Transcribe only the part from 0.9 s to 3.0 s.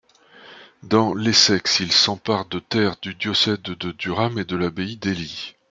l'Essex, il s'empare de terres